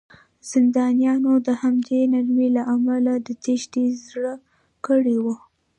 [0.51, 4.33] زندانیانو د همدې نرمۍ له امله د تېښتې زړه
[4.85, 5.25] کړی و